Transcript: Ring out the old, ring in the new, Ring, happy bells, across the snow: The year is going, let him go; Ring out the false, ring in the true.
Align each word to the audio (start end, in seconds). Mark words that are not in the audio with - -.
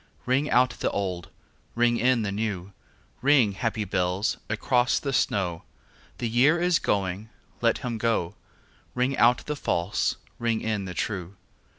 Ring 0.25 0.49
out 0.49 0.71
the 0.71 0.89
old, 0.89 1.29
ring 1.75 1.97
in 1.97 2.23
the 2.23 2.31
new, 2.31 2.73
Ring, 3.21 3.51
happy 3.51 3.85
bells, 3.85 4.37
across 4.49 4.97
the 4.97 5.13
snow: 5.13 5.61
The 6.17 6.27
year 6.27 6.59
is 6.59 6.79
going, 6.79 7.29
let 7.61 7.77
him 7.77 7.99
go; 7.99 8.33
Ring 8.95 9.15
out 9.15 9.45
the 9.45 9.55
false, 9.55 10.15
ring 10.39 10.61
in 10.61 10.85
the 10.85 10.95
true. 10.95 11.35